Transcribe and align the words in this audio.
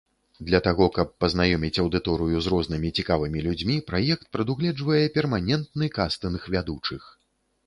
Для 0.45 0.59
таго, 0.67 0.85
каб 0.95 1.11
пазнаёміць 1.23 1.77
аўдыторыю 1.83 2.37
з 2.45 2.53
рознымі 2.53 2.91
цікавымі 3.01 3.45
людзьмі, 3.49 3.77
праект 3.91 4.27
прадугледжвае 4.37 5.03
перманентны 5.19 5.85
кастынг 6.01 6.51
вядучых. 6.59 7.01